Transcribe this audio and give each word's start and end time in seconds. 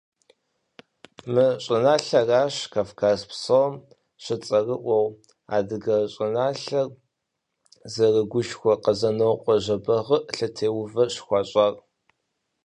Мы 1.33 1.45
щӏыналъэращ 1.63 2.55
Кавказ 2.73 3.19
псом 3.29 3.73
щыцӏэрыӏуэ, 4.23 4.99
адыгэ 5.55 5.97
щӏыналъэр 6.13 6.87
зэрыгушхуэ 7.93 8.73
Къэзэнокъуэ 8.83 9.55
Жэбагъы 9.63 10.17
лъэтеувэ 10.35 11.03
щыхуащӏар. 11.13 11.73